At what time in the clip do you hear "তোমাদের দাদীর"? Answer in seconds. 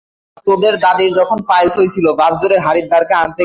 0.47-1.11